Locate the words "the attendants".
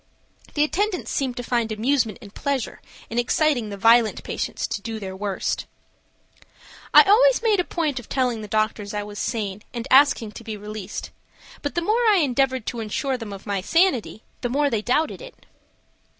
0.55-1.11